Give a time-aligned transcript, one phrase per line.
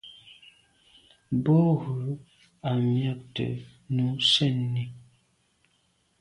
[1.43, 2.01] Bo ghù
[2.69, 3.45] à miagte
[3.95, 4.83] nu sènni.